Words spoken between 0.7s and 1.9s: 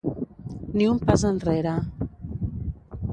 Ni un pas enrere.